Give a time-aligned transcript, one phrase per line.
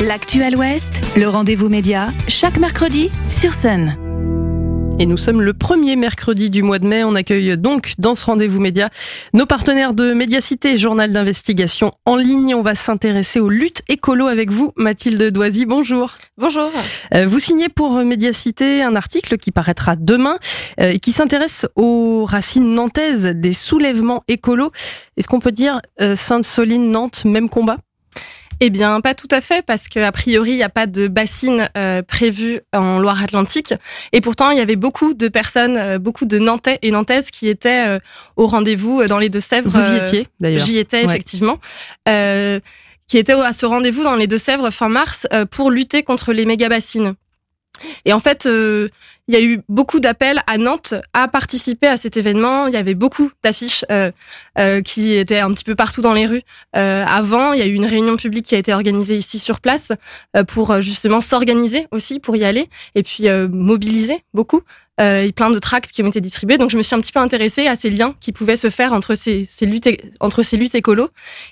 [0.00, 3.96] L'actuel Ouest, le rendez-vous média, chaque mercredi sur Sun.
[5.00, 7.02] Et nous sommes le premier mercredi du mois de mai.
[7.02, 8.90] On accueille donc dans ce rendez-vous média
[9.32, 12.54] nos partenaires de Médiacité, journal d'investigation en ligne.
[12.54, 15.66] On va s'intéresser aux luttes écolo avec vous, Mathilde Doisy.
[15.66, 16.12] Bonjour.
[16.36, 16.70] Bonjour.
[17.14, 20.38] Euh, vous signez pour Médiacité un article qui paraîtra demain
[20.80, 24.70] euh, et qui s'intéresse aux racines nantaises des soulèvements écolos.
[25.16, 27.78] Est-ce qu'on peut dire euh, Sainte-Soline, Nantes, même combat?
[28.60, 31.70] Eh bien, pas tout à fait, parce qu'a priori, il n'y a pas de bassine
[31.76, 33.74] euh, prévue en Loire-Atlantique.
[34.12, 37.48] Et pourtant, il y avait beaucoup de personnes, euh, beaucoup de Nantais et Nantaises qui
[37.48, 37.98] étaient euh,
[38.36, 39.68] au rendez-vous dans les Deux-Sèvres.
[39.68, 40.64] Vous y étiez, d'ailleurs.
[40.64, 41.58] J'y étais, effectivement.
[42.06, 47.14] qui étaient à ce rendez-vous dans les Deux-Sèvres fin mars pour lutter contre les méga-bassines.
[48.04, 48.90] Et en fait, il
[49.34, 52.66] y a eu beaucoup d'appels à Nantes à participer à cet événement.
[52.66, 54.10] Il y avait beaucoup d'affiches euh,
[54.58, 56.42] euh, qui étaient un petit peu partout dans les rues.
[56.76, 59.60] Euh, avant, il y a eu une réunion publique qui a été organisée ici sur
[59.60, 59.92] place
[60.36, 64.62] euh, pour justement s'organiser aussi pour y aller et puis euh, mobiliser beaucoup.
[65.00, 66.58] Euh, et plein de tracts qui ont été distribués.
[66.58, 68.92] Donc je me suis un petit peu intéressée à ces liens qui pouvaient se faire
[68.92, 69.88] entre ces, luttes
[70.18, 71.08] entre ces luttes écolo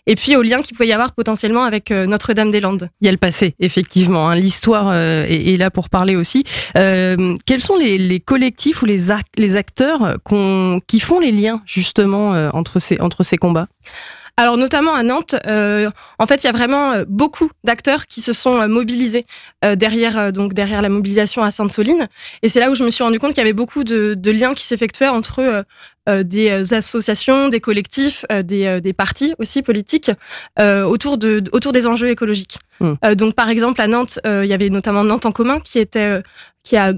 [0.09, 2.91] et puis aux liens qu'il pouvait y avoir potentiellement avec Notre-Dame-des-Landes.
[3.03, 4.31] Il y a le passé, effectivement.
[4.31, 4.35] Hein.
[4.35, 6.43] L'histoire est, est, là pour parler aussi.
[6.75, 10.19] quels sont les, les, collectifs ou les, les acteurs
[10.87, 13.69] qui font les liens justement entre ces, entre ces combats?
[14.39, 18.21] Alors notamment à Nantes, euh, en fait, il y a vraiment euh, beaucoup d'acteurs qui
[18.21, 19.25] se sont euh, mobilisés
[19.65, 22.09] euh, derrière donc derrière la mobilisation à Sainte-Soline,
[22.43, 24.31] et c'est là où je me suis rendu compte qu'il y avait beaucoup de, de
[24.31, 25.65] liens qui s'effectuaient entre
[26.09, 30.13] des associations, des collectifs, des, des partis aussi politiques
[30.59, 32.59] autour de autour des enjeux écologiques.
[32.81, 33.15] Mmh.
[33.15, 36.23] donc par exemple à Nantes, il y avait notamment Nantes en commun qui était
[36.63, 36.93] qui a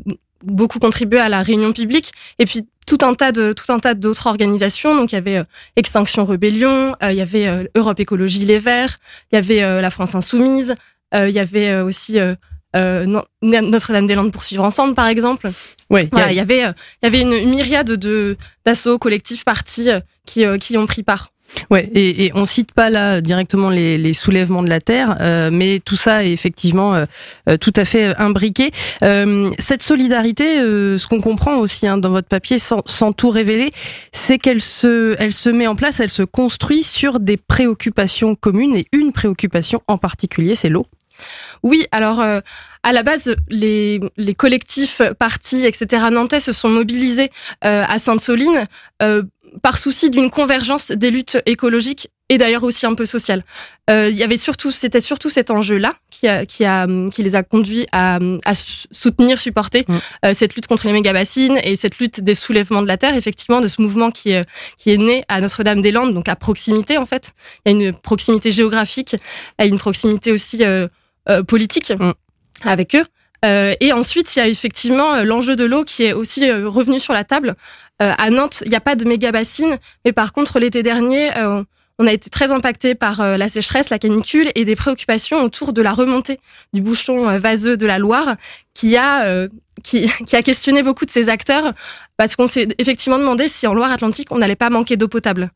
[0.44, 3.94] beaucoup contribué à la réunion publique et puis tout un tas de tout un tas
[3.94, 4.96] d'autres organisations.
[4.96, 5.44] Donc il y avait euh,
[5.76, 8.98] Extinction Rébellion euh, il y avait euh, Europe Écologie Les Verts
[9.30, 10.74] il y avait la France Insoumise
[11.14, 12.18] il y avait aussi
[12.74, 15.50] Notre-Dame-des-Landes pour suivre ensemble par exemple.
[15.90, 19.88] Ouais il y avait il y avait une myriade de d'assauts collectifs partis
[20.26, 21.30] qui qui ont pris part
[21.70, 25.50] Ouais, et, et on cite pas là directement les, les soulèvements de la terre, euh,
[25.52, 27.06] mais tout ça est effectivement euh,
[27.48, 28.70] euh tout à fait imbriqué.
[29.02, 33.30] Euh, cette solidarité, euh, ce qu'on comprend aussi hein, dans votre papier, sans, sans tout
[33.30, 33.72] révéler,
[34.12, 38.76] c'est qu'elle se, elle se met en place, elle se construit sur des préoccupations communes
[38.76, 40.86] et une préoccupation en particulier, c'est l'eau.
[41.62, 42.40] Oui, alors euh,
[42.82, 46.04] à la base, les, les collectifs, partis, etc.
[46.10, 47.30] nantais se sont mobilisés
[47.64, 48.66] euh, à Sainte-Soline
[49.02, 49.22] euh,
[49.62, 53.44] par souci d'une convergence des luttes écologiques et d'ailleurs aussi un peu sociales.
[53.88, 57.34] Euh, il y avait surtout, c'était surtout cet enjeu-là qui a, qui a, qui les
[57.34, 59.96] a conduits à, à soutenir, supporter mmh.
[60.26, 63.60] euh, cette lutte contre les méga-bassines et cette lutte des soulèvements de la terre, effectivement,
[63.60, 64.44] de ce mouvement qui est,
[64.76, 67.32] qui est né à Notre-Dame-des-Landes, donc à proximité en fait.
[67.64, 69.14] Il y a une proximité géographique,
[69.58, 70.88] il y a une proximité aussi euh,
[71.28, 72.12] euh politique mmh.
[72.64, 73.04] avec eux.
[73.44, 76.68] Euh, et ensuite, il y a effectivement euh, l'enjeu de l'eau qui est aussi euh,
[76.68, 77.54] revenu sur la table.
[78.00, 81.32] À Nantes, il n'y a pas de méga bassine, mais par contre, l'été dernier,
[81.98, 85.82] on a été très impacté par la sécheresse, la canicule et des préoccupations autour de
[85.82, 86.38] la remontée
[86.72, 88.36] du bouchon vaseux de la Loire,
[88.72, 89.48] qui a
[89.82, 91.74] qui, qui a questionné beaucoup de ces acteurs,
[92.16, 95.50] parce qu'on s'est effectivement demandé si en Loire-Atlantique, on n'allait pas manquer d'eau potable.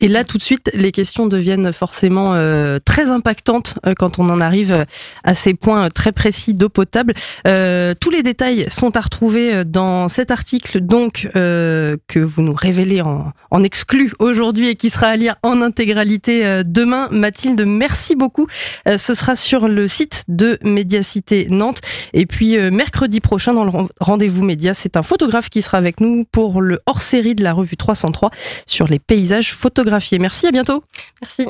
[0.00, 4.28] Et là, tout de suite, les questions deviennent forcément euh, très impactantes euh, quand on
[4.28, 4.84] en arrive
[5.24, 7.14] à ces points très précis d'eau potable.
[7.46, 13.00] Euh, tous les détails sont à retrouver dans cet article, donc que vous nous révélez
[13.00, 17.08] en, en exclu aujourd'hui et qui sera à lire en intégralité demain.
[17.10, 18.46] Mathilde, merci beaucoup.
[18.86, 21.80] ce sera sur le site de Médiacité Nantes.
[22.12, 23.70] Et puis mercredi prochain, dans le
[24.00, 27.76] rendez-vous média, c'est un photographe qui sera avec nous pour le hors-série de la revue
[27.76, 28.30] 303
[28.66, 29.85] sur les paysages photographiques
[30.18, 30.82] Merci, à bientôt.
[31.20, 31.46] Merci.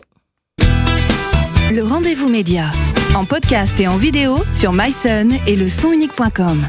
[1.72, 2.70] Le rendez-vous média,
[3.14, 6.68] en podcast et en vidéo sur myson et le sonunique.com.